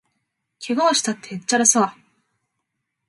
[0.57, 1.95] けがをしたって、へっちゃらさ